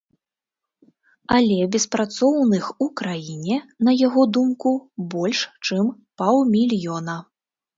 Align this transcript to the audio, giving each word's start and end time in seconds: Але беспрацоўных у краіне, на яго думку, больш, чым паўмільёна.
Але 1.39 1.57
беспрацоўных 1.75 2.63
у 2.87 2.87
краіне, 3.01 3.59
на 3.89 3.95
яго 4.07 4.21
думку, 4.39 4.69
больш, 5.15 5.39
чым 5.65 5.85
паўмільёна. 6.23 7.21